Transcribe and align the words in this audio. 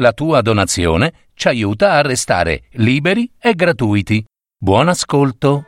La 0.00 0.12
tua 0.12 0.42
donazione 0.42 1.12
ci 1.34 1.48
aiuta 1.48 1.94
a 1.94 2.02
restare 2.02 2.66
liberi 2.74 3.28
e 3.36 3.54
gratuiti. 3.54 4.24
Buon 4.56 4.86
ascolto. 4.86 5.64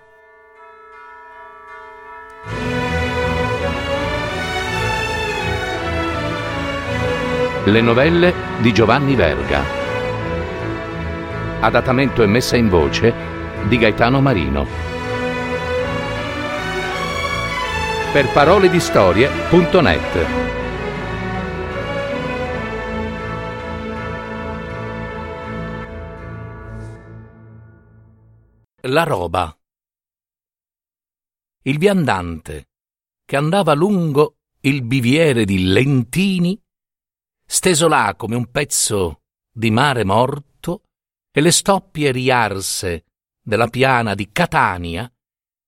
Le 7.65 7.81
novelle 7.81 8.33
di 8.61 8.73
Giovanni 8.73 9.17
Verga. 9.17 9.65
Adattamento 11.59 12.23
e 12.23 12.27
messa 12.27 12.57
in 12.57 12.69
voce 12.69 13.13
di 13.67 13.79
Gaetano 13.79 14.21
Marino. 14.21 14.65
Per 18.13 18.29
parole 18.29 18.71
di 18.71 18.79
storie.net 18.79 20.60
La 28.85 29.03
roba. 29.03 29.55
Il 31.65 31.77
viandante 31.77 32.69
che 33.27 33.37
andava 33.37 33.75
lungo 33.75 34.39
il 34.61 34.83
biviere 34.83 35.45
di 35.45 35.65
Lentini 35.65 36.59
steso 37.45 37.89
là 37.89 38.15
come 38.17 38.37
un 38.37 38.51
pezzo 38.51 39.21
di 39.53 39.71
mare 39.71 40.05
morto, 40.05 40.85
e 41.31 41.43
le 41.43 41.51
stoppie 41.51 42.11
riarse 42.11 43.05
della 43.43 43.69
piana 43.69 44.15
di 44.15 44.31
Catania, 44.33 45.13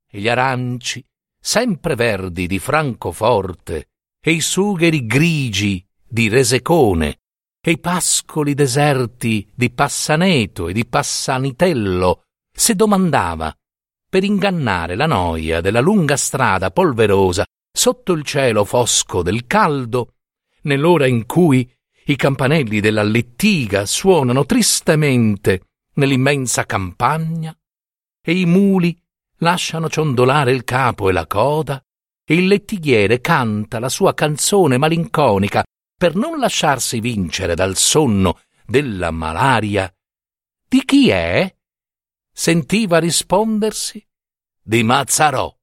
e 0.09 0.19
gli 0.19 0.29
aranci 0.29 1.05
sempre 1.39 1.95
verdi 1.95 2.47
di 2.47 2.59
Francoforte, 2.59 3.91
e 4.21 4.31
i 4.31 4.41
sugheri 4.41 5.05
grigi 5.05 5.87
di 6.03 6.29
Resecone, 6.29 7.19
e 7.61 7.73
i 7.73 7.79
pascoli 7.79 8.55
deserti 8.55 9.51
di 9.55 9.71
Passaneto 9.71 10.69
e 10.69 10.73
di 10.73 10.87
Passanitello, 10.87 12.23
se 12.53 12.75
domandava, 12.75 13.57
per 14.09 14.25
ingannare 14.25 14.95
la 14.95 15.07
noia 15.07 15.61
della 15.61 15.81
lunga 15.81 16.17
strada 16.17 16.71
polverosa 16.71 17.45
sotto 17.73 18.13
il 18.13 18.25
cielo 18.25 18.65
fosco 18.65 19.23
del 19.23 19.47
caldo, 19.47 20.17
nell'ora 20.63 21.07
in 21.07 21.25
cui 21.27 21.69
i 22.07 22.17
campanelli 22.17 22.81
della 22.81 23.03
lettiga 23.03 23.87
suonano 23.87 24.45
tristemente 24.45 25.69
nell'immensa 25.95 26.67
campagna 26.67 27.57
e 28.25 28.39
i 28.39 28.45
muli 28.45 29.01
lasciano 29.39 29.89
ciondolare 29.89 30.53
il 30.53 30.65
capo 30.65 31.09
e 31.09 31.13
la 31.13 31.27
coda 31.27 31.83
e 32.25 32.35
il 32.35 32.47
lettighiere 32.47 33.21
canta 33.21 33.79
la 33.79 33.89
sua 33.89 34.15
canzone 34.15 34.79
malinconica 34.79 35.65
per 35.97 36.15
non 36.15 36.39
lasciarsi 36.39 37.01
vincere 37.01 37.55
dal 37.55 37.77
sonno 37.77 38.41
della 38.67 39.11
malaria. 39.11 39.93
Di 40.69 40.85
chi 40.85 41.11
è? 41.11 41.55
Sentiva 42.33 42.99
rispondersi 42.99 44.05
di 44.63 44.83
Mazzarò. 44.83 45.55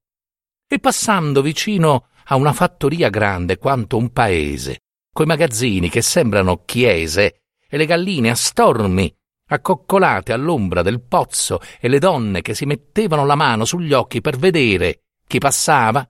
E 0.66 0.78
passando 0.78 1.42
vicino 1.42 2.08
a 2.26 2.36
una 2.36 2.52
fattoria 2.52 3.08
grande 3.08 3.58
quanto 3.58 3.96
un 3.96 4.12
paese, 4.12 4.82
coi 5.12 5.26
magazzini 5.26 5.88
che 5.88 6.00
sembrano 6.00 6.64
chiese 6.64 7.42
e 7.68 7.76
le 7.76 7.86
galline 7.86 8.30
a 8.30 8.34
stormi, 8.34 9.12
accoccolate 9.46 10.32
all'ombra 10.32 10.82
del 10.82 11.02
pozzo 11.02 11.60
e 11.80 11.88
le 11.88 11.98
donne 11.98 12.40
che 12.40 12.54
si 12.54 12.66
mettevano 12.66 13.26
la 13.26 13.34
mano 13.34 13.64
sugli 13.64 13.92
occhi 13.92 14.20
per 14.20 14.36
vedere 14.36 15.02
chi 15.26 15.38
passava. 15.38 16.08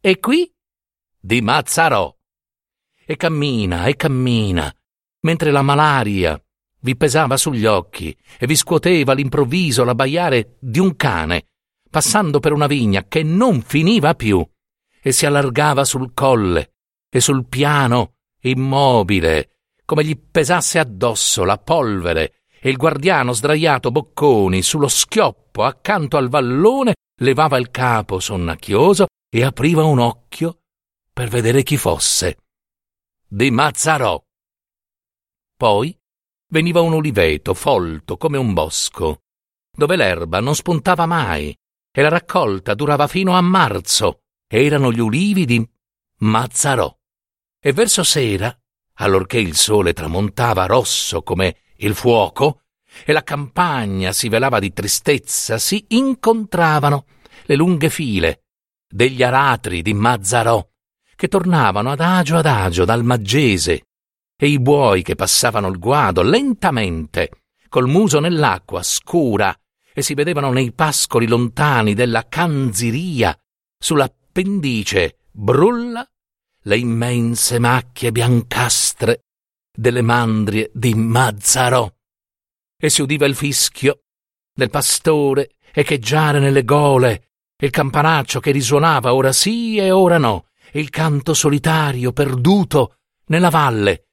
E 0.00 0.18
qui? 0.18 0.52
Di 1.18 1.40
Mazzarò. 1.42 2.12
E 3.04 3.16
cammina 3.16 3.86
e 3.86 3.94
cammina, 3.94 4.72
mentre 5.20 5.50
la 5.50 5.62
malaria 5.62 6.40
vi 6.80 6.96
pesava 6.96 7.36
sugli 7.36 7.66
occhi 7.66 8.16
e 8.38 8.46
vi 8.46 8.56
scuoteva 8.56 9.12
all'improvviso 9.12 9.84
l'abbaiare 9.84 10.56
di 10.60 10.78
un 10.78 10.96
cane, 10.96 11.46
passando 11.88 12.40
per 12.40 12.52
una 12.52 12.66
vigna 12.66 13.04
che 13.06 13.22
non 13.22 13.62
finiva 13.62 14.14
più 14.14 14.46
e 15.02 15.12
si 15.12 15.26
allargava 15.26 15.84
sul 15.84 16.12
colle 16.14 16.72
e 17.10 17.20
sul 17.20 17.46
piano 17.46 18.14
immobile, 18.42 19.58
come 19.84 20.04
gli 20.04 20.18
pesasse 20.18 20.78
addosso 20.78 21.44
la 21.44 21.58
polvere, 21.58 22.42
e 22.60 22.68
il 22.68 22.76
guardiano 22.76 23.32
sdraiato 23.32 23.90
bocconi 23.90 24.62
sullo 24.62 24.88
schioppo 24.88 25.64
accanto 25.64 26.16
al 26.16 26.28
vallone 26.28 26.94
levava 27.20 27.58
il 27.58 27.70
capo 27.70 28.20
sonnacchioso 28.20 29.06
e 29.30 29.44
apriva 29.44 29.84
un 29.84 29.98
occhio 29.98 30.60
per 31.12 31.28
vedere 31.28 31.62
chi 31.62 31.76
fosse. 31.76 32.36
Di 33.26 33.50
Mazzarò. 33.50 34.22
Poi 35.56 35.99
veniva 36.50 36.80
un 36.80 36.94
oliveto 36.94 37.54
folto 37.54 38.16
come 38.16 38.36
un 38.36 38.52
bosco, 38.52 39.22
dove 39.72 39.96
l'erba 39.96 40.40
non 40.40 40.54
spuntava 40.54 41.06
mai 41.06 41.56
e 41.92 42.02
la 42.02 42.08
raccolta 42.08 42.74
durava 42.74 43.06
fino 43.06 43.32
a 43.32 43.40
marzo. 43.40 44.22
Erano 44.52 44.92
gli 44.92 45.00
ulivi 45.00 45.44
di 45.44 45.68
Mazzarò. 46.18 46.92
E 47.62 47.72
verso 47.72 48.02
sera, 48.02 48.54
allorché 48.94 49.38
il 49.38 49.54
sole 49.54 49.92
tramontava 49.92 50.66
rosso 50.66 51.22
come 51.22 51.56
il 51.76 51.94
fuoco 51.94 52.62
e 53.04 53.12
la 53.12 53.22
campagna 53.22 54.12
si 54.12 54.28
velava 54.28 54.58
di 54.58 54.72
tristezza, 54.72 55.58
si 55.58 55.84
incontravano 55.88 57.06
le 57.44 57.54
lunghe 57.54 57.90
file 57.90 58.42
degli 58.88 59.22
aratri 59.22 59.82
di 59.82 59.94
Mazzarò 59.94 60.66
che 61.14 61.28
tornavano 61.28 61.90
adagio 61.92 62.36
adagio 62.36 62.84
dal 62.84 63.04
Maggese 63.04 63.89
e 64.42 64.48
i 64.48 64.58
buoi 64.58 65.02
che 65.02 65.16
passavano 65.16 65.68
il 65.68 65.78
guado 65.78 66.22
lentamente, 66.22 67.42
col 67.68 67.86
muso 67.86 68.20
nell'acqua 68.20 68.82
scura, 68.82 69.54
e 69.92 70.00
si 70.00 70.14
vedevano 70.14 70.50
nei 70.50 70.72
pascoli 70.72 71.26
lontani 71.26 71.92
della 71.92 72.26
canziria, 72.26 73.38
sulla 73.78 74.10
pendice 74.32 75.18
brulla, 75.30 76.08
le 76.62 76.78
immense 76.78 77.58
macchie 77.58 78.12
biancastre 78.12 79.24
delle 79.70 80.00
mandrie 80.00 80.70
di 80.72 80.94
Mazzarò. 80.94 81.92
E 82.78 82.88
si 82.88 83.02
udiva 83.02 83.26
il 83.26 83.34
fischio 83.34 84.04
del 84.54 84.70
pastore 84.70 85.56
echeggiare 85.70 86.38
nelle 86.38 86.64
gole, 86.64 87.32
il 87.58 87.68
campanaccio 87.68 88.40
che 88.40 88.52
risuonava 88.52 89.12
ora 89.12 89.32
sì 89.32 89.76
e 89.76 89.90
ora 89.90 90.16
no, 90.16 90.46
il 90.72 90.88
canto 90.88 91.34
solitario 91.34 92.12
perduto 92.12 92.94
nella 93.26 93.50
valle, 93.50 94.06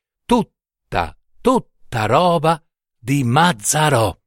tutta, 0.87 1.15
tutta 1.41 2.05
roba 2.05 2.61
di 2.97 3.23
Mazzarò. 3.23 4.17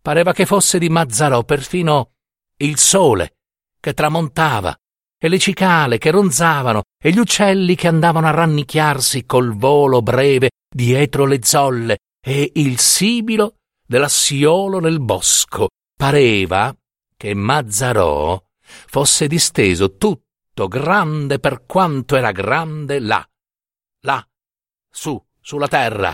Pareva 0.00 0.32
che 0.32 0.46
fosse 0.46 0.78
di 0.78 0.88
Mazzarò 0.88 1.42
perfino 1.42 2.12
il 2.58 2.78
sole 2.78 3.38
che 3.80 3.92
tramontava 3.92 4.76
e 5.18 5.28
le 5.28 5.38
cicale 5.38 5.98
che 5.98 6.10
ronzavano 6.10 6.82
e 7.02 7.10
gli 7.10 7.18
uccelli 7.18 7.74
che 7.74 7.88
andavano 7.88 8.28
a 8.28 8.30
rannicchiarsi 8.30 9.24
col 9.24 9.54
volo 9.56 10.02
breve 10.02 10.50
dietro 10.68 11.24
le 11.24 11.42
zolle 11.42 11.98
e 12.24 12.52
il 12.54 12.78
sibilo 12.78 13.56
dell'assiolo 13.84 14.78
nel 14.78 15.00
bosco. 15.00 15.68
Pareva 15.96 16.74
che 17.16 17.34
Mazzarò 17.34 18.40
fosse 18.60 19.26
disteso 19.26 19.96
tutto 19.96 20.68
grande 20.68 21.38
per 21.40 21.64
quanto 21.66 22.16
era 22.16 22.30
grande 22.30 22.98
là, 23.00 23.26
là, 24.02 24.26
su, 24.90 25.20
sulla 25.46 25.68
terra, 25.68 26.12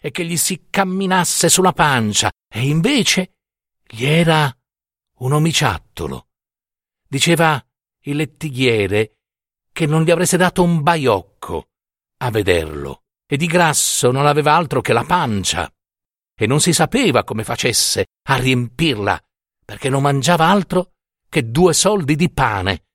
e 0.00 0.10
che 0.10 0.24
gli 0.24 0.38
si 0.38 0.68
camminasse 0.70 1.50
sulla 1.50 1.74
pancia, 1.74 2.32
e 2.48 2.66
invece 2.66 3.34
gli 3.86 4.06
era 4.06 4.50
un 5.18 5.32
omiciattolo. 5.32 6.28
Diceva 7.06 7.62
il 8.04 8.16
lettighiere 8.16 9.18
che 9.70 9.84
non 9.84 10.04
gli 10.04 10.10
avreste 10.10 10.38
dato 10.38 10.62
un 10.62 10.80
baiocco 10.80 11.68
a 12.16 12.30
vederlo, 12.30 13.02
e 13.26 13.36
di 13.36 13.44
grasso 13.44 14.10
non 14.10 14.24
aveva 14.26 14.54
altro 14.54 14.80
che 14.80 14.94
la 14.94 15.04
pancia, 15.04 15.70
e 16.34 16.46
non 16.46 16.58
si 16.58 16.72
sapeva 16.72 17.24
come 17.24 17.44
facesse 17.44 18.06
a 18.28 18.36
riempirla, 18.36 19.22
perché 19.66 19.90
non 19.90 20.00
mangiava 20.00 20.46
altro 20.46 20.94
che 21.28 21.50
due 21.50 21.74
soldi 21.74 22.16
di 22.16 22.30
pane. 22.30 22.86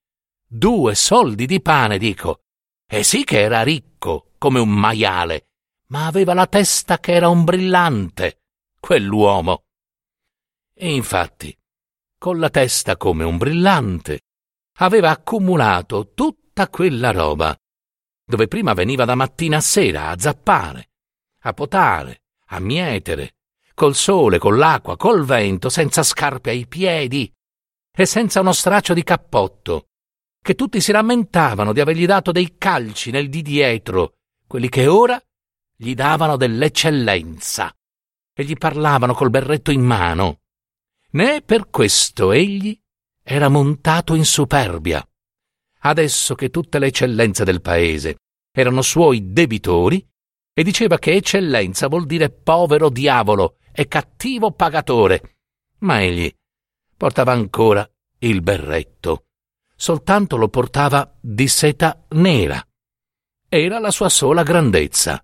Due 0.44 0.96
soldi 0.96 1.46
di 1.46 1.62
pane, 1.62 2.00
dico. 2.00 2.42
E 2.90 3.04
sì 3.04 3.24
che 3.24 3.42
era 3.42 3.62
ricco, 3.62 4.31
come 4.40 4.60
un 4.60 4.69
maiale, 4.69 5.47
ma 5.88 6.07
aveva 6.07 6.34
la 6.34 6.48
testa 6.48 7.00
che 7.00 7.13
era 7.13 7.30
un 7.30 7.44
brillante, 7.44 8.42
quell'uomo. 8.80 9.63
E 10.74 10.94
infatti, 10.94 11.56
con 12.18 12.39
la 12.39 12.50
testa 12.50 12.98
come 12.98 13.24
un 13.24 13.38
brillante, 13.38 14.22
aveva 14.80 15.10
accumulato 15.10 16.13
tutta 16.13 16.69
quella 16.69 17.12
roba, 17.12 17.57
dove 18.25 18.48
prima 18.48 18.74
veniva 18.74 19.06
da 19.06 19.16
mattina 19.16 19.57
a 19.57 19.62
sera 19.62 20.10
a 20.10 20.19
zappare, 20.19 20.89
a 21.42 21.54
potare, 21.54 22.24
a 22.48 22.60
mietere, 22.60 23.36
col 23.74 23.95
sole, 23.95 24.38
con 24.38 24.57
l'acqua, 24.57 24.98
col 24.98 25.24
vento, 25.24 25.69
senza 25.69 26.04
scarpe 26.04 26.50
ai 26.50 26.68
piedi 26.68 27.31
e 27.92 28.06
senza 28.06 28.42
uno 28.42 28.54
straccio 28.54 28.94
di 28.94 29.04
cappotto, 29.04 29.88
che 30.42 30.56
tutti 30.56 30.81
si 30.81 30.92
rammentavano 30.92 31.74
di 31.74 31.80
avergli 31.80 32.06
dato 32.06 32.31
dei 32.31 32.57
calci 32.57 33.12
nel 33.12 33.30
di 33.30 33.42
dietro 33.42 34.13
quelli 34.48 34.69
che 34.69 34.88
ora 34.88 35.22
gli 35.77 35.94
davano 35.94 36.38
dell'eccellenza 36.38 37.71
e 38.33 38.44
gli 38.44 38.57
parlavano 38.57 39.13
col 39.13 39.29
berretto 39.29 39.71
in 39.71 39.81
mano. 39.81 40.41
Né 41.12 41.41
per 41.41 41.69
questo 41.69 42.31
egli 42.31 42.77
era 43.24 43.47
montato 43.47 44.15
in 44.15 44.25
superbia. 44.25 45.07
Adesso 45.79 46.35
che 46.35 46.50
tutte 46.50 46.79
le 46.79 46.88
eccellenze 46.88 47.44
del 47.44 47.62
paese 47.62 48.18
erano 48.51 48.81
suoi 48.81 49.31
debitori, 49.31 50.06
e 50.57 50.63
diceva 50.63 50.97
che 50.97 51.13
eccellenza 51.13 51.88
vuol 51.88 52.07
dire 52.07 52.31
povero 52.31 52.89
diavolo 52.89 53.57
e 53.71 53.88
cattivo 53.88 54.53
pagatore. 54.53 55.38
Ma 55.79 56.01
egli 56.01 56.33
portava 56.97 57.31
ancora 57.31 57.88
il 58.19 58.41
berretto, 58.41 59.25
soltanto 59.75 60.35
lo 60.35 60.50
portava 60.50 61.15
di 61.21 61.47
seta 61.47 62.03
nera. 62.09 62.59
Era 63.47 63.77
la 63.77 63.91
sua 63.91 64.09
sola 64.09 64.41
grandezza. 64.41 65.24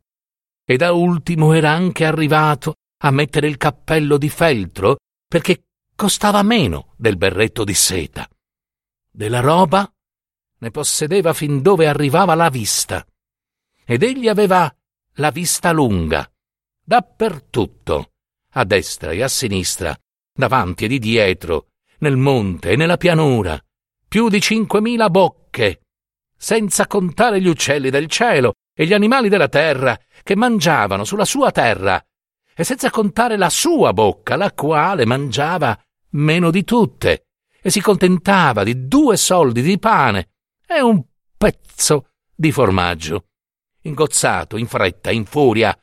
E 0.66 0.78
da 0.78 0.94
ultimo 0.94 1.54
era 1.54 1.72
anche 1.72 2.06
arrivato 2.06 2.76
a 3.04 3.12
mettere 3.12 3.48
il 3.48 3.58
cappello 3.58 4.18
di 4.18 4.30
feltro 4.30 4.98
perché 5.28 5.66
costava 5.96 6.42
meno 6.42 6.94
del 6.98 7.18
berretto 7.18 7.64
di 7.64 7.74
seta. 7.74 8.28
Della 9.12 9.42
roba 9.42 9.92
ne 10.60 10.72
possedeva 10.72 11.34
fin 11.34 11.62
dove 11.62 11.88
arrivava 11.88 12.34
la 12.36 12.50
vista. 12.50 13.06
Ed 13.86 14.04
egli 14.04 14.30
aveva 14.30 14.74
la 15.16 15.32
vista 15.32 15.72
lunga, 15.72 16.32
dappertutto, 16.82 18.12
a 18.52 18.64
destra 18.64 19.12
e 19.12 19.22
a 19.22 19.28
sinistra, 19.28 19.96
davanti 20.34 20.86
e 20.86 20.88
di 20.88 21.00
dietro, 21.00 21.72
nel 22.00 22.16
monte 22.16 22.72
e 22.72 22.76
nella 22.78 22.98
pianura, 22.98 23.62
più 24.08 24.30
di 24.30 24.40
cinquemila 24.40 25.10
bocche, 25.10 25.82
senza 26.38 26.88
contare 26.88 27.42
gli 27.42 27.48
uccelli 27.48 27.90
del 27.90 28.08
cielo 28.08 28.54
e 28.74 28.86
gli 28.86 28.94
animali 28.94 29.30
della 29.30 29.48
terra 29.48 29.98
che 30.24 30.36
mangiavano 30.36 31.04
sulla 31.04 31.26
sua 31.26 31.52
terra, 31.52 32.04
e 32.56 32.64
senza 32.64 32.90
contare 32.90 33.38
la 33.38 33.50
sua 33.50 33.94
bocca, 33.94 34.36
la 34.36 34.52
quale 34.52 35.06
mangiava 35.06 35.78
meno 36.12 36.52
di 36.52 36.64
tutte, 36.64 37.28
e 37.62 37.70
si 37.70 37.82
contentava 37.82 38.64
di 38.64 38.88
due 38.88 39.18
soldi 39.18 39.62
di 39.62 39.80
pane 39.80 40.30
e 40.68 40.82
un 40.82 41.04
pezzo 41.38 42.10
di 42.36 42.52
formaggio. 42.52 43.28
Ingozzato, 43.82 44.58
in 44.58 44.68
fretta, 44.68 45.12
in 45.12 45.26
furia, 45.26 45.78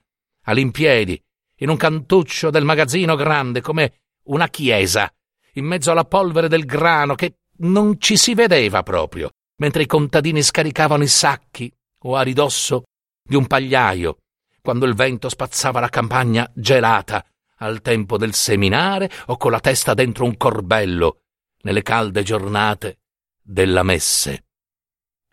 all'impiedi, 0.45 1.21
in 1.57 1.69
un 1.69 1.77
cantuccio 1.77 2.51
del 2.51 2.65
magazzino 2.65 3.15
grande 3.15 3.61
come 3.61 4.03
una 4.25 4.49
chiesa, 4.49 5.13
in 5.55 5.65
mezzo 5.65 5.91
alla 5.91 6.05
polvere 6.05 6.49
del 6.49 6.65
grano 6.65 7.15
che 7.15 7.41
non 7.59 8.01
ci 8.01 8.17
si 8.17 8.35
vedeva 8.35 8.83
proprio, 8.83 9.31
mentre 9.57 9.83
i 9.83 9.87
contadini 9.87 10.43
scaricavano 10.43 11.03
i 11.03 11.09
sacchi 11.09 11.73
o 12.03 12.17
a 12.17 12.23
ridosso 12.23 12.85
di 13.23 13.37
un 13.37 13.47
pagliaio, 13.47 14.19
quando 14.61 14.87
il 14.87 14.95
vento 14.95 15.29
spazzava 15.29 15.81
la 15.81 15.89
campagna 15.89 16.51
gelata 16.55 17.25
al 17.57 17.81
tempo 17.83 18.17
del 18.17 18.35
seminare 18.35 19.11
o 19.27 19.37
con 19.37 19.51
la 19.51 19.61
testa 19.61 19.95
dentro 19.95 20.25
un 20.25 20.37
corbello 20.37 21.23
nelle 21.63 21.83
calde 21.83 22.23
giornate 22.23 23.01
della 23.43 23.83
messe. 23.83 24.47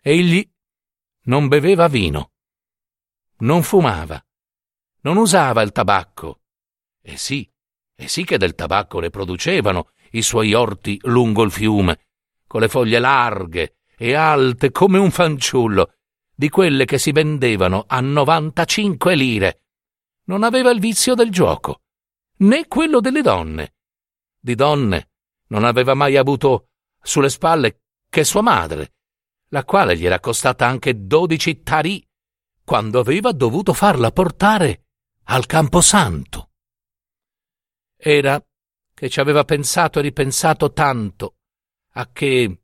Egli 0.00 0.48
non 1.24 1.48
beveva 1.48 1.88
vino, 1.88 2.32
non 3.38 3.62
fumava, 3.62 4.22
non 5.02 5.16
usava 5.16 5.62
il 5.62 5.72
tabacco. 5.72 6.40
E 7.00 7.16
sì, 7.16 7.50
e 7.94 8.08
sì 8.08 8.24
che 8.24 8.38
del 8.38 8.54
tabacco 8.54 9.00
ne 9.00 9.10
producevano 9.10 9.90
i 10.12 10.22
suoi 10.22 10.54
orti 10.54 10.98
lungo 11.02 11.42
il 11.42 11.50
fiume, 11.50 12.06
con 12.46 12.60
le 12.60 12.68
foglie 12.68 12.98
larghe 12.98 13.78
e 13.96 14.14
alte 14.14 14.70
come 14.70 14.98
un 14.98 15.10
fanciullo, 15.10 15.97
di 16.38 16.50
quelle 16.50 16.84
che 16.84 16.98
si 16.98 17.10
vendevano 17.10 17.84
a 17.88 17.98
95 17.98 19.16
lire. 19.16 19.64
Non 20.26 20.44
aveva 20.44 20.70
il 20.70 20.78
vizio 20.78 21.16
del 21.16 21.30
gioco, 21.32 21.80
né 22.42 22.68
quello 22.68 23.00
delle 23.00 23.22
donne. 23.22 23.74
Di 24.38 24.54
donne 24.54 25.10
non 25.48 25.64
aveva 25.64 25.94
mai 25.94 26.16
avuto 26.16 26.68
sulle 27.02 27.28
spalle 27.28 27.80
che 28.08 28.22
sua 28.22 28.42
madre, 28.42 28.92
la 29.48 29.64
quale 29.64 29.96
gli 29.96 30.06
era 30.06 30.20
costata 30.20 30.64
anche 30.64 31.06
dodici 31.06 31.60
tarì 31.62 32.06
quando 32.62 33.00
aveva 33.00 33.32
dovuto 33.32 33.72
farla 33.72 34.12
portare 34.12 34.84
al 35.24 35.44
Camposanto. 35.44 36.50
Era 37.96 38.40
che 38.94 39.08
ci 39.08 39.18
aveva 39.18 39.42
pensato 39.42 39.98
e 39.98 40.02
ripensato 40.02 40.72
tanto 40.72 41.34
a 41.94 42.08
che 42.12 42.60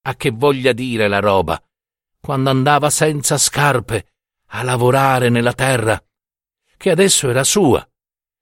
a 0.00 0.14
che 0.14 0.30
voglia 0.30 0.72
dire 0.72 1.08
la 1.08 1.18
roba 1.18 1.62
quando 2.20 2.50
andava 2.50 2.90
senza 2.90 3.38
scarpe 3.38 4.06
a 4.50 4.62
lavorare 4.62 5.28
nella 5.28 5.52
terra 5.52 6.02
che 6.76 6.90
adesso 6.90 7.28
era 7.28 7.44
sua 7.44 7.86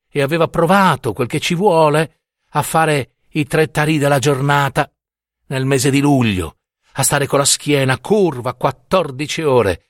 e 0.08 0.22
aveva 0.22 0.48
provato 0.48 1.12
quel 1.12 1.26
che 1.26 1.40
ci 1.40 1.54
vuole 1.54 2.20
a 2.50 2.62
fare 2.62 3.16
i 3.30 3.46
tre 3.46 3.70
tarì 3.70 3.98
della 3.98 4.18
giornata 4.18 4.90
nel 5.46 5.64
mese 5.64 5.90
di 5.90 6.00
luglio 6.00 6.56
a 6.92 7.02
stare 7.02 7.26
con 7.26 7.38
la 7.38 7.44
schiena 7.44 7.98
curva 7.98 8.54
quattordici 8.54 9.42
ore 9.42 9.82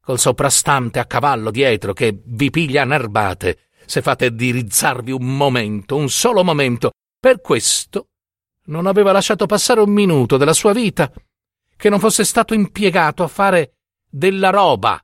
col 0.00 0.18
soprastante 0.18 0.98
a 0.98 1.04
cavallo 1.04 1.50
dietro 1.50 1.92
che 1.92 2.18
vi 2.24 2.50
piglia 2.50 2.84
nerbate 2.84 3.68
se 3.88 4.02
fate 4.02 4.34
di 4.34 4.50
rizzarvi 4.50 5.10
un 5.12 5.36
momento, 5.36 5.96
un 5.96 6.10
solo 6.10 6.44
momento. 6.44 6.92
Per 7.18 7.40
questo 7.40 8.08
non 8.64 8.86
aveva 8.86 9.12
lasciato 9.12 9.46
passare 9.46 9.80
un 9.80 9.90
minuto 9.90 10.36
della 10.36 10.52
sua 10.52 10.72
vita 10.72 11.10
che 11.78 11.88
non 11.88 12.00
fosse 12.00 12.24
stato 12.24 12.52
impiegato 12.52 13.22
a 13.22 13.28
fare 13.28 13.76
della 14.06 14.50
roba. 14.50 15.02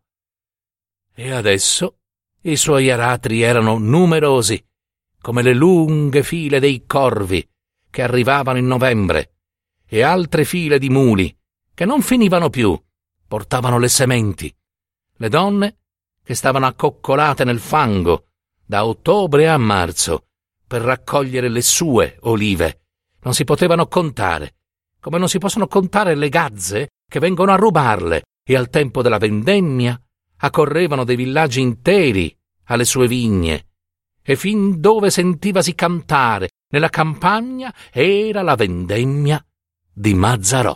E 1.15 1.31
adesso 1.31 2.01
i 2.43 2.57
suoi 2.57 2.91
aratri 2.91 3.41
erano 3.41 3.79
numerosi, 3.79 4.63
come 5.21 5.43
le 5.43 5.55
lunghe 5.55 6.23
file 6.23 6.59
dei 6.59 6.85
corvi 6.85 7.49
che 7.89 8.03
arrivavano 8.03 8.59
in 8.59 8.67
novembre, 8.67 9.37
e 9.87 10.03
altre 10.03 10.45
file 10.45 10.79
di 10.79 10.91
muli 10.91 11.35
che 11.73 11.85
non 11.85 12.03
finivano 12.03 12.51
più, 12.51 12.79
portavano 13.27 13.79
le 13.79 13.89
sementi 13.89 14.55
le 15.19 15.29
donne 15.29 15.79
che 16.25 16.35
stavano 16.35 16.67
accoccolate 16.67 17.45
nel 17.45 17.61
fango 17.61 18.27
da 18.65 18.87
ottobre 18.87 19.49
a 19.49 19.59
marzo 19.59 20.27
per 20.67 20.83
raccogliere 20.83 21.49
le 21.49 21.63
sue 21.63 22.17
olive. 22.23 22.87
Non 23.21 23.35
si 23.35 23.45
potevano 23.45 23.87
contare, 23.87 24.57
come 25.05 25.19
non 25.19 25.29
si 25.29 25.37
possono 25.37 25.67
contare 25.67 26.15
le 26.15 26.31
gazze 26.31 26.93
che 27.07 27.19
vengono 27.19 27.53
a 27.53 27.57
rubarle 27.57 28.23
e 28.43 28.57
al 28.57 28.71
tempo 28.71 29.03
della 29.03 29.19
vendemmia 29.19 30.01
accorrevano 30.39 31.05
dei 31.05 31.15
villaggi 31.15 31.61
interi 31.61 32.35
alle 32.69 32.87
sue 32.87 33.07
vigne. 33.07 33.67
E 34.23 34.35
fin 34.35 34.81
dove 34.81 35.11
sentivasi 35.11 35.75
cantare 35.75 36.53
nella 36.71 36.89
campagna 36.89 37.71
era 37.93 38.41
la 38.41 38.55
vendemmia 38.55 39.45
di 39.93 40.15
Mazzarò. 40.15 40.75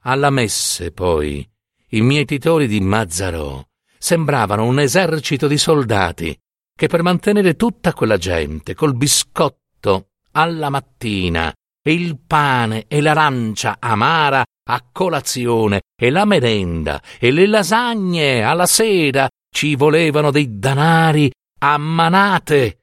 Alla 0.00 0.30
messe, 0.30 0.90
poi, 0.90 1.48
i 1.90 2.00
mietitori 2.00 2.66
di 2.66 2.80
Mazzarò 2.80 3.64
sembravano 3.98 4.64
un 4.64 4.80
esercito 4.80 5.46
di 5.46 5.58
soldati 5.58 6.36
che 6.74 6.88
per 6.88 7.04
mantenere 7.04 7.54
tutta 7.54 7.92
quella 7.92 8.16
gente 8.16 8.74
col 8.74 8.96
biscotto 8.96 10.08
alla 10.32 10.70
mattina 10.70 11.54
e 11.82 11.92
il 11.92 12.18
pane 12.26 12.84
e 12.88 13.00
l'arancia 13.00 13.76
amara 13.78 14.44
a 14.68 14.84
colazione 14.92 15.82
e 16.00 16.10
la 16.10 16.24
merenda 16.24 17.02
e 17.18 17.30
le 17.30 17.46
lasagne 17.46 18.42
alla 18.42 18.66
sera 18.66 19.28
ci 19.52 19.74
volevano 19.74 20.30
dei 20.30 20.58
danari 20.58 21.30
a 21.60 21.76
manate 21.78 22.80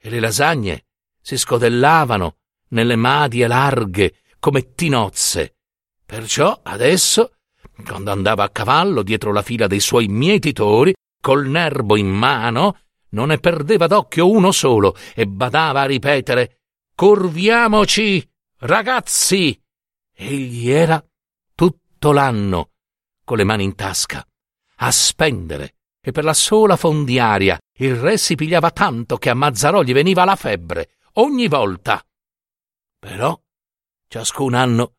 e 0.00 0.10
le 0.10 0.20
lasagne 0.20 0.84
si 1.20 1.36
scodellavano 1.36 2.36
nelle 2.70 2.96
madie 2.96 3.46
larghe 3.46 4.20
come 4.38 4.74
tinozze. 4.74 5.56
Perciò 6.06 6.60
adesso 6.62 7.32
quando 7.84 8.10
andava 8.10 8.44
a 8.44 8.48
cavallo 8.50 9.02
dietro 9.02 9.32
la 9.32 9.42
fila 9.42 9.66
dei 9.66 9.80
suoi 9.80 10.08
mietitori, 10.08 10.94
col 11.20 11.46
nerbo 11.48 11.96
in 11.96 12.08
mano, 12.08 12.78
non 13.10 13.28
ne 13.28 13.38
perdeva 13.38 13.86
d'occhio 13.86 14.30
uno 14.30 14.52
solo 14.52 14.96
e 15.14 15.26
badava 15.26 15.82
a 15.82 15.86
ripetere 15.86 16.57
Curviamoci, 16.98 18.28
ragazzi! 18.62 19.56
Egli 20.12 20.68
era 20.68 21.00
tutto 21.54 22.10
l'anno 22.10 22.70
con 23.24 23.36
le 23.36 23.44
mani 23.44 23.62
in 23.62 23.76
tasca 23.76 24.26
a 24.78 24.90
spendere 24.90 25.76
e 26.00 26.10
per 26.10 26.24
la 26.24 26.34
sola 26.34 26.74
fondiaria 26.74 27.56
il 27.76 27.94
re 27.94 28.18
si 28.18 28.34
pigliava 28.34 28.72
tanto 28.72 29.16
che 29.16 29.30
a 29.30 29.34
Mazzarò 29.34 29.82
gli 29.84 29.92
veniva 29.92 30.24
la 30.24 30.34
febbre 30.34 30.96
ogni 31.12 31.46
volta. 31.46 32.04
Però 32.98 33.40
ciascun 34.08 34.54
anno 34.54 34.94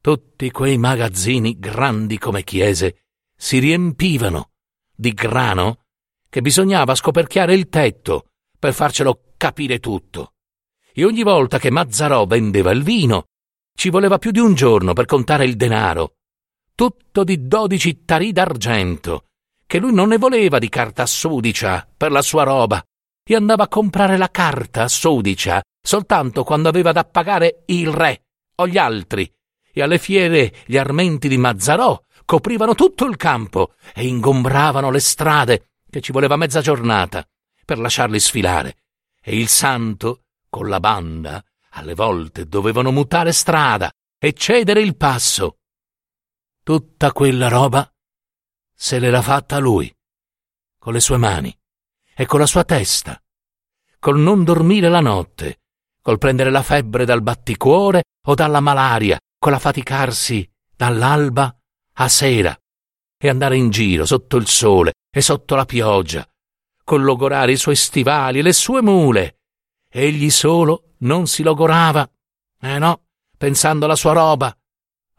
tutti 0.00 0.50
quei 0.50 0.78
magazzini 0.78 1.58
grandi 1.58 2.16
come 2.16 2.42
chiese 2.42 3.08
si 3.36 3.58
riempivano 3.58 4.52
di 4.94 5.12
grano 5.12 5.84
che 6.30 6.40
bisognava 6.40 6.94
scoperchiare 6.94 7.52
il 7.52 7.68
tetto 7.68 8.30
per 8.58 8.72
farcelo 8.72 9.34
capire 9.36 9.78
tutto. 9.78 10.33
E 10.96 11.04
ogni 11.04 11.24
volta 11.24 11.58
che 11.58 11.70
Mazzarò 11.70 12.24
vendeva 12.24 12.70
il 12.70 12.84
vino, 12.84 13.24
ci 13.76 13.90
voleva 13.90 14.18
più 14.18 14.30
di 14.30 14.38
un 14.38 14.54
giorno 14.54 14.92
per 14.92 15.06
contare 15.06 15.44
il 15.44 15.56
denaro, 15.56 16.14
tutto 16.74 17.24
di 17.24 17.48
dodici 17.48 18.04
tarì 18.04 18.30
d'argento, 18.30 19.24
che 19.66 19.78
lui 19.78 19.92
non 19.92 20.08
ne 20.08 20.18
voleva 20.18 20.58
di 20.58 20.68
carta 20.68 21.04
sudicia 21.04 21.86
per 21.96 22.12
la 22.12 22.22
sua 22.22 22.44
roba. 22.44 22.82
E 23.26 23.34
andava 23.34 23.64
a 23.64 23.68
comprare 23.68 24.18
la 24.18 24.30
carta 24.30 24.86
sudicia 24.86 25.62
soltanto 25.80 26.44
quando 26.44 26.68
aveva 26.68 26.92
da 26.92 27.04
pagare 27.04 27.62
il 27.66 27.88
re 27.88 28.24
o 28.56 28.68
gli 28.68 28.76
altri. 28.76 29.30
E 29.72 29.82
alle 29.82 29.98
fiere 29.98 30.52
gli 30.66 30.76
armenti 30.76 31.26
di 31.28 31.38
Mazzarò 31.38 32.00
coprivano 32.24 32.74
tutto 32.74 33.06
il 33.06 33.16
campo 33.16 33.74
e 33.94 34.06
ingombravano 34.06 34.90
le 34.90 35.00
strade 35.00 35.70
che 35.90 36.00
ci 36.00 36.12
voleva 36.12 36.36
mezza 36.36 36.60
giornata 36.60 37.26
per 37.64 37.78
lasciarli 37.78 38.20
sfilare. 38.20 38.76
E 39.22 39.36
il 39.36 39.48
santo 39.48 40.23
con 40.54 40.68
la 40.68 40.78
banda 40.78 41.44
alle 41.70 41.94
volte 41.94 42.46
dovevano 42.46 42.92
mutare 42.92 43.32
strada 43.32 43.90
e 44.16 44.34
cedere 44.34 44.82
il 44.82 44.96
passo. 44.96 45.56
Tutta 46.62 47.10
quella 47.10 47.48
roba 47.48 47.92
se 48.72 49.00
l'era 49.00 49.20
fatta 49.20 49.58
lui, 49.58 49.92
con 50.78 50.92
le 50.92 51.00
sue 51.00 51.16
mani 51.16 51.52
e 52.14 52.24
con 52.26 52.38
la 52.38 52.46
sua 52.46 52.62
testa, 52.62 53.20
col 53.98 54.20
non 54.20 54.44
dormire 54.44 54.88
la 54.88 55.00
notte, 55.00 55.62
col 56.00 56.18
prendere 56.18 56.52
la 56.52 56.62
febbre 56.62 57.04
dal 57.04 57.22
batticuore 57.22 58.04
o 58.24 58.34
dalla 58.34 58.60
malaria, 58.60 59.18
col 59.36 59.54
affaticarsi 59.54 60.48
dall'alba 60.72 61.52
a 61.94 62.08
sera 62.08 62.56
e 63.18 63.28
andare 63.28 63.56
in 63.56 63.70
giro 63.70 64.06
sotto 64.06 64.36
il 64.36 64.46
sole 64.46 64.92
e 65.10 65.20
sotto 65.20 65.56
la 65.56 65.64
pioggia, 65.64 66.24
col 66.84 67.02
logorare 67.02 67.50
i 67.50 67.56
suoi 67.56 67.74
stivali 67.74 68.38
e 68.38 68.42
le 68.42 68.52
sue 68.52 68.82
mule. 68.82 69.40
Egli 69.96 70.28
solo 70.28 70.94
non 70.98 71.28
si 71.28 71.44
logorava. 71.44 72.10
Eh 72.60 72.78
no, 72.80 73.04
pensando 73.38 73.84
alla 73.84 73.94
sua 73.94 74.12
roba. 74.12 74.52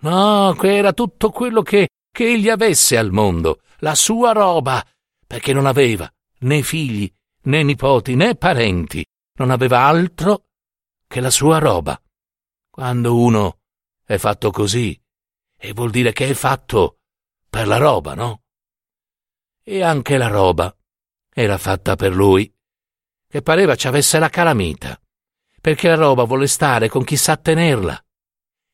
No, 0.01 0.53
che 0.59 0.75
era 0.75 0.91
tutto 0.91 1.29
quello 1.29 1.61
che, 1.61 1.87
che 2.11 2.25
egli 2.25 2.49
avesse 2.49 2.97
al 2.97 3.11
mondo, 3.11 3.61
la 3.77 3.95
sua 3.95 4.33
roba, 4.33 4.85
perché 5.25 5.53
non 5.53 5.65
aveva 5.65 6.11
né 6.39 6.61
figli, 6.61 7.09
né 7.43 7.63
nipoti, 7.63 8.15
né 8.15 8.35
parenti, 8.35 9.05
non 9.39 9.49
aveva 9.49 9.85
altro 9.85 10.47
che 11.07 11.21
la 11.21 11.29
sua 11.29 11.59
roba. 11.59 11.97
Quando 12.69 13.17
uno 13.17 13.59
è 14.03 14.17
fatto 14.17 14.51
così, 14.51 15.01
e 15.57 15.71
vuol 15.71 15.89
dire 15.89 16.11
che 16.11 16.27
è 16.27 16.33
fatto 16.33 16.97
per 17.49 17.65
la 17.65 17.77
roba, 17.77 18.13
no? 18.13 18.41
E 19.63 19.81
anche 19.81 20.17
la 20.17 20.27
roba 20.27 20.75
era 21.33 21.57
fatta 21.57 21.95
per 21.95 22.13
lui, 22.13 22.53
che 23.35 23.41
pareva 23.41 23.75
ci 23.75 23.87
avesse 23.87 24.17
la 24.17 24.29
calamita, 24.29 24.97
perché 25.59 25.89
la 25.89 25.95
roba 25.95 26.23
vuole 26.23 26.47
stare 26.47 26.87
con 26.87 27.03
chi 27.03 27.17
sa 27.17 27.35
tenerla, 27.35 28.01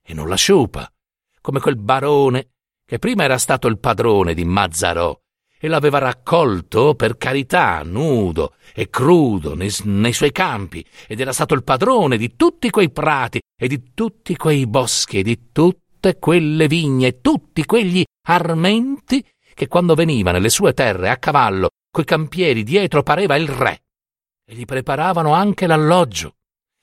e 0.06 0.14
non 0.14 0.30
la 0.30 0.36
sciupa, 0.36 0.88
come 1.42 1.60
quel 1.60 1.78
barone 1.78 2.50
che 2.86 3.00
prima 3.00 3.24
era 3.24 3.40
stato 3.40 3.68
il 3.68 3.80
padrone 3.80 4.36
di 4.36 4.46
Mazzarò 4.46 5.20
e 5.60 5.68
l'aveva 5.68 5.98
raccolto 5.98 6.94
per 6.94 7.18
carità, 7.18 7.82
nudo 7.82 8.54
e 8.76 8.88
crudo 8.92 9.56
nei, 9.56 9.72
nei, 9.86 10.14
suoi 10.14 10.32
campi, 10.32 10.86
ed 11.08 11.20
era 11.20 11.34
stato 11.34 11.56
il 11.56 11.64
padrone 11.64 12.16
di 12.18 12.36
tutti 12.36 12.70
quei 12.70 12.92
prati 12.92 13.42
e 13.60 13.68
di 13.68 13.94
tutti 13.96 14.36
quei 14.36 14.68
boschi 14.68 15.18
e 15.18 15.24
di 15.24 15.50
tutte 15.52 16.20
quelle 16.20 16.68
vigne 16.68 17.08
e 17.08 17.20
tutti 17.20 17.66
quegli 17.66 18.04
armenti 18.28 19.28
che 19.56 19.68
quando 19.68 19.96
veniva 19.96 20.32
nelle 20.32 20.50
sue 20.50 20.76
terre 20.76 21.10
a 21.10 21.18
cavallo 21.18 21.70
coi 21.90 22.06
campieri 22.06 22.62
dietro 22.62 23.02
pareva 23.02 23.36
il 23.36 23.48
re. 23.48 23.82
E 24.46 24.56
gli 24.56 24.66
preparavano 24.66 25.34
anche 25.34 25.68
l'alloggio 25.68 26.38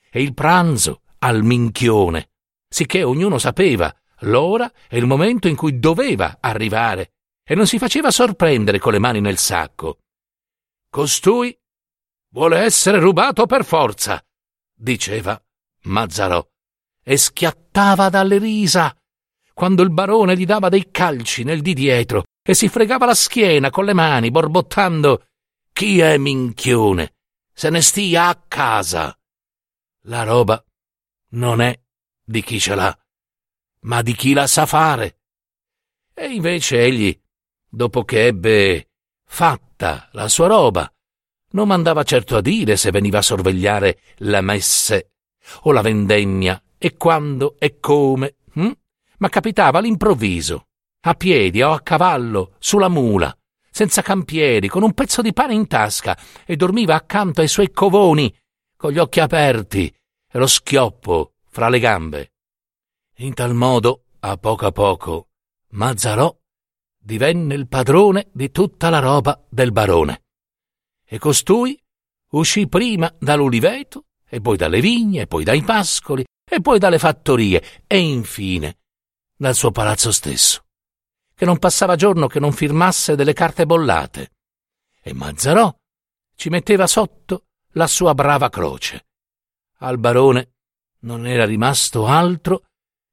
e 0.09 0.21
il 0.21 0.33
pranzo 0.33 1.01
al 1.19 1.43
minchione, 1.43 2.31
sicché 2.67 3.03
ognuno 3.03 3.37
sapeva 3.37 3.93
l'ora 4.21 4.71
e 4.87 4.97
il 4.97 5.05
momento 5.05 5.47
in 5.47 5.55
cui 5.55 5.79
doveva 5.79 6.37
arrivare 6.39 7.13
e 7.43 7.55
non 7.55 7.67
si 7.67 7.77
faceva 7.77 8.11
sorprendere 8.11 8.79
con 8.79 8.91
le 8.91 8.99
mani 8.99 9.21
nel 9.21 9.37
sacco. 9.37 9.99
Costui 10.89 11.57
vuole 12.31 12.59
essere 12.59 12.99
rubato 12.99 13.45
per 13.45 13.63
forza, 13.65 14.23
diceva 14.73 15.41
Mazzarò, 15.83 16.45
e 17.03 17.17
schiattava 17.17 18.09
dalle 18.09 18.37
risa 18.37 18.93
quando 19.59 19.83
il 19.83 19.89
barone 19.89 20.37
gli 20.37 20.45
dava 20.45 20.69
dei 20.69 20.89
calci 20.89 21.43
nel 21.43 21.61
di 21.61 21.73
dietro 21.73 22.23
e 22.41 22.53
si 22.53 22.69
fregava 22.69 23.05
la 23.05 23.13
schiena 23.13 23.69
con 23.69 23.83
le 23.83 23.93
mani, 23.93 24.31
borbottando 24.31 25.25
Chi 25.73 25.99
è 25.99 26.17
minchione? 26.17 27.15
Se 27.59 27.69
ne 27.69 27.81
stia 27.81 28.29
a 28.29 28.41
casa. 28.47 29.13
La 30.03 30.23
roba 30.23 30.63
non 31.31 31.59
è 31.59 31.77
di 32.23 32.41
chi 32.41 32.57
ce 32.57 32.73
l'ha, 32.73 32.97
ma 33.81 34.01
di 34.01 34.15
chi 34.15 34.31
la 34.31 34.47
sa 34.47 34.65
fare. 34.65 35.19
E 36.13 36.27
invece 36.27 36.79
egli, 36.79 37.21
dopo 37.67 38.05
che 38.05 38.27
ebbe 38.27 38.91
fatta 39.25 40.07
la 40.13 40.29
sua 40.29 40.47
roba, 40.47 40.89
non 41.49 41.67
mandava 41.67 42.03
certo 42.03 42.37
a 42.37 42.41
dire 42.41 42.77
se 42.77 42.91
veniva 42.91 43.17
a 43.17 43.23
sorvegliare 43.23 43.99
la 44.19 44.39
messe 44.39 45.15
o 45.63 45.73
la 45.73 45.81
vendemmia 45.81 46.63
e 46.77 46.95
quando 46.95 47.57
e 47.59 47.77
come, 47.81 48.37
hm? 48.53 48.71
ma 49.17 49.27
capitava 49.27 49.79
all'improvviso, 49.79 50.67
a 51.01 51.13
piedi 51.13 51.61
o 51.61 51.73
a 51.73 51.81
cavallo, 51.81 52.55
sulla 52.59 52.87
mula, 52.87 53.37
senza 53.79 54.01
campieri, 54.01 54.67
con 54.67 54.83
un 54.83 54.91
pezzo 54.91 55.21
di 55.21 55.31
pane 55.31 55.53
in 55.53 55.65
tasca 55.65 56.17
e 56.45 56.57
dormiva 56.57 56.95
accanto 56.95 57.39
ai 57.39 57.47
suoi 57.47 57.71
covoni, 57.71 58.29
con 58.75 58.91
gli 58.91 58.97
occhi 58.97 59.21
aperti 59.21 59.85
e 60.29 60.37
lo 60.37 60.47
schioppo 60.47 61.35
fra 61.47 61.69
le 61.69 61.79
gambe. 61.79 62.33
In 63.19 63.33
tal 63.33 63.53
modo, 63.53 64.03
a 64.19 64.35
poco 64.35 64.65
a 64.65 64.73
poco, 64.73 65.29
Mazzarò 65.69 66.37
divenne 66.97 67.55
il 67.55 67.69
padrone 67.69 68.27
di 68.33 68.51
tutta 68.51 68.89
la 68.89 68.99
roba 68.99 69.41
del 69.47 69.71
barone. 69.71 70.23
E 71.05 71.17
costui 71.17 71.81
uscì 72.31 72.67
prima 72.67 73.09
dall'uliveto, 73.17 74.07
e 74.27 74.41
poi 74.41 74.57
dalle 74.57 74.81
vigne, 74.81 75.21
e 75.21 75.27
poi 75.27 75.45
dai 75.45 75.61
pascoli, 75.61 76.25
e 76.43 76.59
poi 76.59 76.79
dalle 76.79 76.99
fattorie, 76.99 77.63
e 77.87 77.97
infine 77.97 78.79
dal 79.37 79.55
suo 79.55 79.71
palazzo 79.71 80.11
stesso, 80.11 80.65
che 81.39 81.45
non 81.45 81.57
passava 81.57 81.95
giorno 81.95 82.27
che 82.27 82.37
non 82.37 82.51
firmasse 82.51 83.15
delle 83.15 83.31
carte 83.31 83.65
bollate. 83.65 84.33
E 85.01 85.13
Mazzarò 85.13 85.73
ci 86.35 86.49
metteva 86.49 86.85
sotto 86.85 87.45
la 87.75 87.87
sua 87.87 88.13
brava 88.13 88.49
croce. 88.49 89.05
Al 89.77 89.97
barone 89.99 90.55
non 91.03 91.25
era 91.25 91.45
rimasto 91.45 92.05
altro 92.05 92.65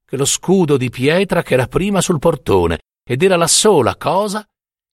che 0.05 0.17
lo 0.17 0.25
scudo 0.25 0.77
di 0.77 0.91
pietra 0.91 1.45
che 1.45 1.55
era 1.55 1.69
prima 1.69 2.01
sul 2.01 2.19
portone 2.19 2.81
ed 3.05 3.23
era 3.23 3.37
la 3.37 3.47
sola 3.47 3.95
cosa 3.95 4.45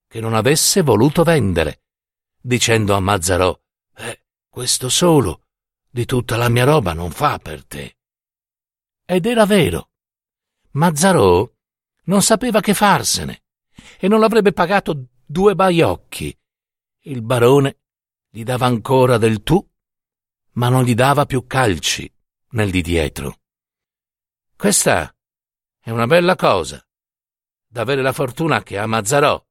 che 0.07 0.19
non 0.19 0.35
avesse 0.35 0.83
voluto 0.83 1.23
vendere, 1.23 1.81
dicendo 2.39 2.93
a 2.93 2.99
Mazzarò 2.99 3.59
Eh, 3.95 4.25
questo 4.47 4.89
solo 4.89 5.45
di 5.89 6.05
tutta 6.05 6.37
la 6.37 6.49
mia 6.49 6.65
roba 6.65 6.93
non 6.93 7.09
fa 7.09 7.39
per 7.39 7.65
te. 7.65 7.97
Ed 9.05 9.25
era 9.25 9.47
vero. 9.47 9.89
Mazzarò 10.73 11.49
non 12.05 12.21
sapeva 12.21 12.59
che 12.59 12.73
farsene 12.73 13.43
e 13.97 14.07
non 14.07 14.19
l'avrebbe 14.19 14.51
pagato 14.51 15.07
due 15.25 15.55
baiocchi. 15.55 16.37
Il 17.05 17.21
barone 17.21 17.77
gli 18.29 18.43
dava 18.43 18.65
ancora 18.65 19.17
del 19.17 19.43
tu, 19.43 19.65
ma 20.53 20.69
non 20.69 20.83
gli 20.83 20.93
dava 20.93 21.25
più 21.25 21.45
calci 21.45 22.11
nel 22.51 22.71
di 22.71 22.81
dietro. 22.81 23.39
Questa 24.55 25.13
è 25.79 25.89
una 25.89 26.07
bella 26.07 26.35
cosa, 26.35 26.85
d'avere 27.67 28.01
la 28.01 28.13
fortuna 28.13 28.63
che 28.63 28.77
ha 28.77 28.85
Mazzarò, 28.85 29.43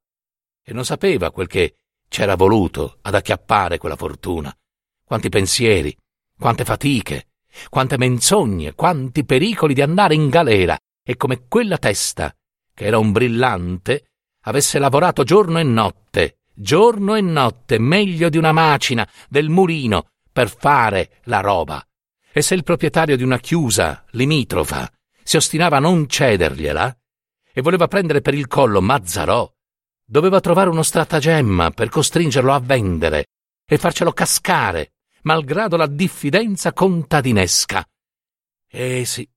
e 0.63 0.73
non 0.73 0.85
sapeva 0.85 1.31
quel 1.31 1.47
che 1.47 1.77
c'era 2.07 2.35
voluto 2.35 2.99
ad 3.01 3.15
acchiappare 3.15 3.77
quella 3.77 3.95
fortuna. 3.95 4.55
Quanti 5.03 5.29
pensieri, 5.29 5.95
quante 6.37 6.63
fatiche, 6.63 7.33
quante 7.69 7.97
menzogne, 7.97 8.73
quanti 8.73 9.25
pericoli 9.25 9.73
di 9.73 9.81
andare 9.81 10.15
in 10.15 10.29
galera, 10.29 10.77
e 11.03 11.15
come 11.17 11.47
quella 11.47 11.77
testa, 11.77 12.35
che 12.73 12.85
era 12.85 12.97
un 12.97 13.11
brillante, 13.11 14.11
avesse 14.41 14.79
lavorato 14.79 15.23
giorno 15.23 15.59
e 15.59 15.63
notte, 15.63 16.39
giorno 16.53 17.15
e 17.15 17.21
notte, 17.21 17.79
meglio 17.79 18.29
di 18.29 18.37
una 18.37 18.51
macina, 18.51 19.07
del 19.29 19.49
mulino, 19.49 20.07
per 20.31 20.49
fare 20.49 21.19
la 21.23 21.39
roba. 21.39 21.85
E 22.31 22.41
se 22.41 22.55
il 22.55 22.63
proprietario 22.63 23.15
di 23.15 23.23
una 23.23 23.37
chiusa 23.37 24.03
limitrofa 24.11 24.91
si 25.23 25.37
ostinava 25.37 25.77
a 25.77 25.79
non 25.79 26.07
cedergliela 26.07 26.97
e 27.53 27.61
voleva 27.61 27.87
prendere 27.87 28.21
per 28.21 28.33
il 28.33 28.47
collo 28.47 28.81
Mazzarò, 28.81 29.49
doveva 30.03 30.39
trovare 30.39 30.69
uno 30.69 30.83
stratagemma 30.83 31.71
per 31.71 31.89
costringerlo 31.89 32.51
a 32.51 32.59
vendere 32.59 33.27
e 33.65 33.77
farcelo 33.77 34.11
cascare, 34.11 34.93
malgrado 35.21 35.77
la 35.77 35.87
diffidenza 35.87 36.73
contadinesca. 36.73 37.87
Eh 38.67 39.05
sì, 39.05 39.27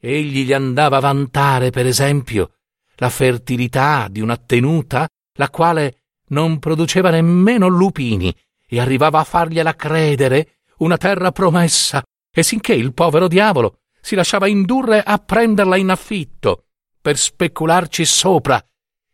egli 0.00 0.44
gli 0.44 0.52
andava 0.52 0.96
a 0.96 1.00
vantare, 1.00 1.70
per 1.70 1.86
esempio, 1.86 2.54
la 2.98 3.10
fertilità 3.10 4.08
di 4.08 4.20
una 4.20 4.36
tenuta 4.36 5.08
la 5.34 5.50
quale 5.50 6.02
non 6.28 6.58
produceva 6.58 7.10
nemmeno 7.10 7.66
lupini 7.68 8.34
e 8.66 8.80
arrivava 8.80 9.20
a 9.20 9.24
fargliela 9.24 9.74
credere 9.74 10.58
una 10.78 10.96
terra 10.96 11.32
promessa, 11.32 12.02
e 12.30 12.42
sinché 12.42 12.74
il 12.74 12.92
povero 12.92 13.26
diavolo 13.26 13.80
si 14.00 14.14
lasciava 14.14 14.46
indurre 14.46 15.02
a 15.02 15.18
prenderla 15.18 15.76
in 15.76 15.90
affitto 15.90 16.66
per 17.00 17.16
specularci 17.16 18.04
sopra 18.04 18.62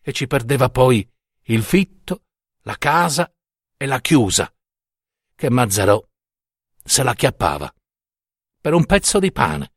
e 0.02 0.12
ci 0.12 0.26
perdeva 0.26 0.68
poi 0.68 1.08
il 1.44 1.62
fitto 1.62 2.22
la 2.62 2.76
casa 2.76 3.30
e 3.76 3.86
la 3.86 4.00
chiusa, 4.00 4.52
che 5.34 5.50
Mazzarò 5.50 6.02
se 6.84 7.02
la 7.02 7.14
chiappava 7.14 7.72
per 8.64 8.72
un 8.72 8.86
pezzo 8.86 9.18
di 9.18 9.30
pane. 9.30 9.72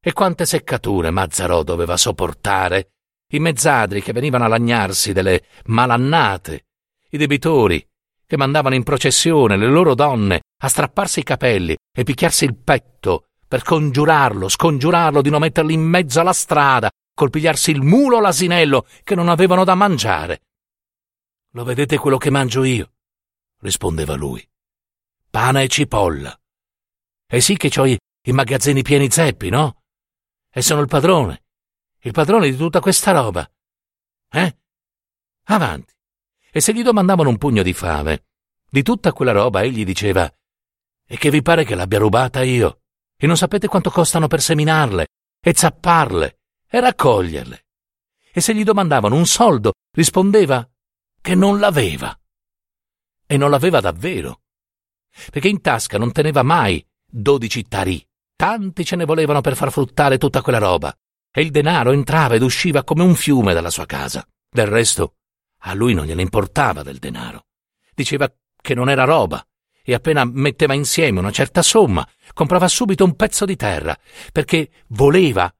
E 0.00 0.12
quante 0.12 0.46
seccature 0.46 1.10
Mazzarò 1.10 1.62
doveva 1.62 1.96
sopportare, 1.96 2.95
i 3.32 3.38
mezzadri 3.38 4.02
che 4.02 4.12
venivano 4.12 4.44
a 4.44 4.48
lagnarsi 4.48 5.12
delle 5.12 5.44
malannate, 5.66 6.66
i 7.10 7.16
debitori 7.16 7.84
che 8.26 8.36
mandavano 8.36 8.74
in 8.74 8.82
processione 8.82 9.56
le 9.56 9.66
loro 9.66 9.94
donne 9.94 10.42
a 10.62 10.68
strapparsi 10.68 11.20
i 11.20 11.24
capelli 11.24 11.76
e 11.92 12.02
picchiarsi 12.02 12.44
il 12.44 12.56
petto 12.56 13.28
per 13.46 13.62
congiurarlo, 13.62 14.48
scongiurarlo 14.48 15.22
di 15.22 15.30
non 15.30 15.40
metterli 15.40 15.72
in 15.72 15.82
mezzo 15.82 16.20
alla 16.20 16.32
strada, 16.32 16.90
col 17.14 17.30
pigliarsi 17.30 17.70
il 17.70 17.82
mulo 17.82 18.16
o 18.16 18.20
l'asinello 18.20 18.86
che 19.02 19.14
non 19.14 19.28
avevano 19.28 19.64
da 19.64 19.74
mangiare. 19.74 20.42
Lo 21.52 21.64
vedete 21.64 21.96
quello 21.96 22.18
che 22.18 22.30
mangio 22.30 22.64
io? 22.64 22.92
rispondeva 23.60 24.14
lui. 24.14 24.46
Pane 25.30 25.62
e 25.62 25.68
cipolla. 25.68 26.38
E 27.28 27.40
sì 27.40 27.56
che 27.56 27.70
ho 27.80 27.86
i, 27.86 27.98
i 28.26 28.32
magazzini 28.32 28.82
pieni 28.82 29.10
zeppi, 29.10 29.48
no? 29.48 29.82
E 30.50 30.62
sono 30.62 30.80
il 30.80 30.88
padrone, 30.88 31.44
il 32.06 32.12
padrone 32.12 32.48
di 32.48 32.56
tutta 32.56 32.78
questa 32.78 33.10
roba. 33.10 33.48
Eh? 34.30 34.56
Avanti. 35.46 35.92
E 36.52 36.60
se 36.60 36.72
gli 36.72 36.84
domandavano 36.84 37.28
un 37.28 37.36
pugno 37.36 37.64
di 37.64 37.72
fave, 37.72 38.26
di 38.70 38.84
tutta 38.84 39.12
quella 39.12 39.32
roba 39.32 39.62
egli 39.62 39.84
diceva 39.84 40.32
E 41.04 41.16
che 41.16 41.30
vi 41.30 41.42
pare 41.42 41.64
che 41.64 41.74
l'abbia 41.74 41.98
rubata 41.98 42.44
io? 42.44 42.82
E 43.16 43.26
non 43.26 43.36
sapete 43.36 43.66
quanto 43.66 43.90
costano 43.90 44.28
per 44.28 44.40
seminarle, 44.40 45.08
e 45.40 45.52
zapparle, 45.52 46.38
e 46.68 46.80
raccoglierle? 46.80 47.66
E 48.32 48.40
se 48.40 48.54
gli 48.54 48.62
domandavano 48.62 49.16
un 49.16 49.26
soldo, 49.26 49.72
rispondeva 49.90 50.68
che 51.20 51.34
non 51.34 51.58
l'aveva. 51.58 52.16
E 53.26 53.36
non 53.36 53.50
l'aveva 53.50 53.80
davvero. 53.80 54.42
Perché 55.32 55.48
in 55.48 55.60
tasca 55.60 55.98
non 55.98 56.12
teneva 56.12 56.44
mai 56.44 56.86
dodici 57.04 57.66
tarì. 57.66 58.06
Tanti 58.36 58.84
ce 58.84 58.94
ne 58.94 59.06
volevano 59.06 59.40
per 59.40 59.56
far 59.56 59.72
fruttare 59.72 60.18
tutta 60.18 60.40
quella 60.40 60.58
roba. 60.58 60.96
E 61.38 61.42
il 61.42 61.50
denaro 61.50 61.92
entrava 61.92 62.34
ed 62.34 62.40
usciva 62.40 62.82
come 62.82 63.02
un 63.02 63.14
fiume 63.14 63.52
dalla 63.52 63.68
sua 63.68 63.84
casa. 63.84 64.26
Del 64.48 64.68
resto, 64.68 65.16
a 65.64 65.74
lui 65.74 65.92
non 65.92 66.06
gliene 66.06 66.22
importava 66.22 66.82
del 66.82 66.96
denaro. 66.96 67.48
Diceva 67.94 68.32
che 68.58 68.72
non 68.72 68.88
era 68.88 69.04
roba 69.04 69.46
e 69.84 69.92
appena 69.92 70.24
metteva 70.24 70.72
insieme 70.72 71.18
una 71.18 71.30
certa 71.30 71.60
somma, 71.60 72.08
comprava 72.32 72.68
subito 72.68 73.04
un 73.04 73.16
pezzo 73.16 73.44
di 73.44 73.54
terra, 73.54 73.94
perché 74.32 74.70
voleva 74.86 75.54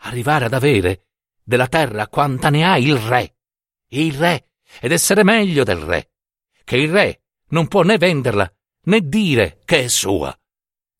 arrivare 0.00 0.44
ad 0.44 0.52
avere 0.52 1.06
della 1.42 1.66
terra 1.66 2.08
quanta 2.08 2.50
ne 2.50 2.66
ha 2.66 2.76
il 2.76 2.98
re. 2.98 3.36
Il 3.86 4.12
re 4.12 4.50
ed 4.80 4.92
essere 4.92 5.22
meglio 5.22 5.64
del 5.64 5.78
re, 5.78 6.10
che 6.62 6.76
il 6.76 6.92
re 6.92 7.22
non 7.48 7.68
può 7.68 7.80
né 7.80 7.96
venderla 7.96 8.52
né 8.82 9.00
dire 9.00 9.60
che 9.64 9.84
è 9.84 9.88
sua. 9.88 10.38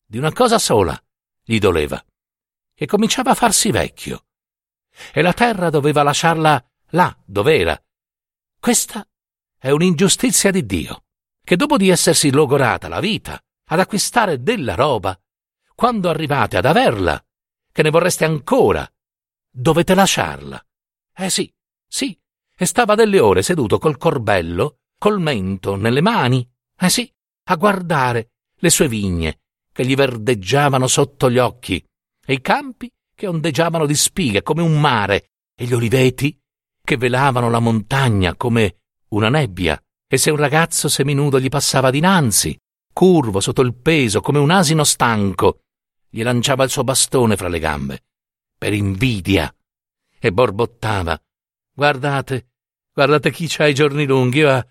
Di 0.03 0.17
una 0.17 0.33
cosa 0.33 0.57
sola 0.57 0.99
gli 1.43 1.59
doleva, 1.59 2.03
che 2.73 2.85
cominciava 2.85 3.31
a 3.31 3.35
farsi 3.35 3.71
vecchio, 3.71 4.25
e 5.11 5.21
la 5.21 5.33
terra 5.33 5.69
doveva 5.69 6.03
lasciarla 6.03 6.63
là 6.89 7.15
dov'era. 7.25 7.81
Questa 8.59 9.07
è 9.57 9.69
un'ingiustizia 9.69 10.51
di 10.51 10.65
Dio, 10.65 11.05
che 11.43 11.55
dopo 11.55 11.77
di 11.77 11.89
essersi 11.89 12.31
logorata 12.31 12.87
la 12.87 12.99
vita 12.99 13.41
ad 13.65 13.79
acquistare 13.79 14.41
della 14.41 14.75
roba, 14.75 15.19
quando 15.75 16.09
arrivate 16.09 16.57
ad 16.57 16.65
averla, 16.65 17.23
che 17.71 17.81
ne 17.81 17.89
vorreste 17.89 18.25
ancora, 18.25 18.87
dovete 19.49 19.95
lasciarla. 19.95 20.63
Eh 21.15 21.29
sì, 21.29 21.51
sì, 21.87 22.17
e 22.55 22.65
stava 22.65 22.95
delle 22.95 23.19
ore 23.19 23.41
seduto 23.41 23.79
col 23.79 23.97
corbello, 23.97 24.79
col 24.97 25.19
mento 25.19 25.75
nelle 25.75 26.01
mani, 26.01 26.47
eh 26.77 26.89
sì, 26.89 27.11
a 27.45 27.55
guardare 27.55 28.31
le 28.55 28.69
sue 28.69 28.87
vigne 28.87 29.41
che 29.71 29.85
gli 29.85 29.95
verdeggiavano 29.95 30.87
sotto 30.87 31.29
gli 31.29 31.39
occhi, 31.39 31.83
e 32.25 32.33
i 32.33 32.41
campi 32.41 32.91
che 33.15 33.27
ondeggiavano 33.27 33.85
di 33.85 33.95
spighe 33.95 34.41
come 34.41 34.61
un 34.61 34.79
mare, 34.79 35.31
e 35.55 35.65
gli 35.65 35.73
oliveti 35.73 36.37
che 36.81 36.97
velavano 36.97 37.49
la 37.49 37.59
montagna 37.59 38.35
come 38.35 38.77
una 39.09 39.29
nebbia, 39.29 39.81
e 40.07 40.17
se 40.17 40.31
un 40.31 40.37
ragazzo 40.37 40.89
seminudo 40.89 41.39
gli 41.39 41.49
passava 41.49 41.89
dinanzi, 41.89 42.57
curvo 42.93 43.39
sotto 43.39 43.61
il 43.61 43.73
peso 43.75 44.21
come 44.21 44.39
un 44.39 44.51
asino 44.51 44.83
stanco, 44.83 45.61
gli 46.09 46.23
lanciava 46.23 46.63
il 46.63 46.69
suo 46.69 46.83
bastone 46.83 47.35
fra 47.35 47.47
le 47.47 47.59
gambe, 47.59 48.03
per 48.57 48.73
invidia, 48.73 49.53
e 50.19 50.31
borbottava 50.31 51.19
Guardate, 51.75 52.51
guardate 52.93 53.31
chi 53.31 53.47
c'ha 53.49 53.65
i 53.65 53.73
giorni 53.73 54.05
lunghi, 54.05 54.41
va. 54.41 54.63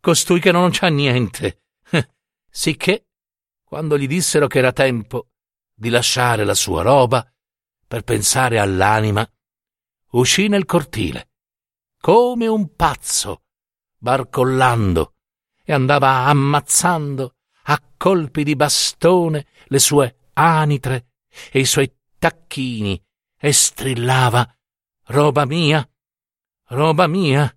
Costui 0.00 0.38
che 0.38 0.52
non 0.52 0.70
c'ha 0.72 0.86
niente. 0.88 1.62
Sicché, 2.48 3.08
quando 3.64 3.98
gli 3.98 4.06
dissero 4.06 4.46
che 4.46 4.58
era 4.58 4.72
tempo 4.72 5.30
di 5.76 5.90
lasciare 5.90 6.44
la 6.44 6.54
sua 6.54 6.82
roba 6.82 7.30
per 7.86 8.02
pensare 8.02 8.58
all'anima, 8.58 9.28
uscì 10.12 10.48
nel 10.48 10.64
cortile, 10.64 11.30
come 12.00 12.46
un 12.46 12.74
pazzo, 12.74 13.42
barcollando, 13.98 15.14
e 15.62 15.72
andava 15.72 16.24
ammazzando 16.24 17.34
a 17.64 17.82
colpi 17.96 18.42
di 18.42 18.56
bastone 18.56 19.46
le 19.66 19.78
sue 19.78 20.30
anitre 20.32 21.10
e 21.50 21.60
i 21.60 21.64
suoi 21.64 21.92
tacchini 22.18 23.00
e 23.38 23.52
strillava 23.52 24.50
Roba 25.08 25.44
mia, 25.44 25.88
Roba 26.68 27.06
mia, 27.06 27.54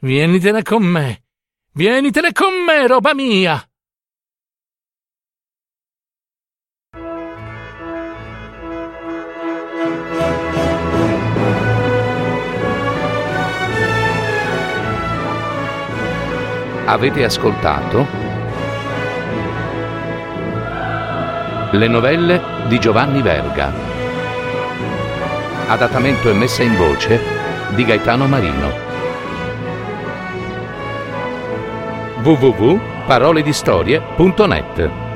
vienitene 0.00 0.62
con 0.62 0.82
me, 0.82 1.24
vienitene 1.72 2.32
con 2.32 2.64
me, 2.64 2.86
roba 2.86 3.12
mia. 3.14 3.67
Avete 16.90 17.22
ascoltato 17.22 18.06
Le 21.72 21.86
novelle 21.86 22.40
di 22.66 22.78
Giovanni 22.78 23.20
Verga. 23.20 23.70
Adattamento 25.66 26.30
e 26.30 26.32
messa 26.32 26.62
in 26.62 26.74
voce 26.76 27.20
di 27.74 27.84
Gaetano 27.84 28.26
Marino. 28.26 28.72
www.paroledistorie.net 32.22 35.07